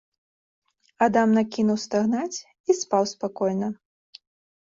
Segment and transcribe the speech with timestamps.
[1.05, 2.37] Адам накінуў стагнаць
[2.69, 3.67] і спаў спакойна.